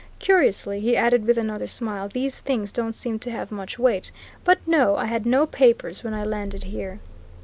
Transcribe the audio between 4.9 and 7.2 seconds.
I had no papers when I landed here."